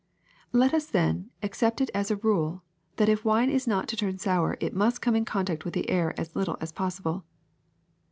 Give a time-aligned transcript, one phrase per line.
[0.51, 2.63] Let us, then, accept it as a rule
[2.95, 5.87] that if wine is not to turn sour it must come in contact with the
[5.91, 7.23] air as little as possible.